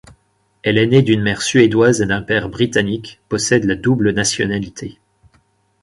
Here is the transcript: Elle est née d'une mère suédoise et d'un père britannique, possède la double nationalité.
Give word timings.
Elle 0.63 0.79
est 0.79 0.87
née 0.87 1.01
d'une 1.03 1.21
mère 1.21 1.43
suédoise 1.43 2.01
et 2.01 2.07
d'un 2.07 2.23
père 2.23 2.49
britannique, 2.49 3.19
possède 3.29 3.65
la 3.65 3.75
double 3.75 4.13
nationalité. 4.13 4.97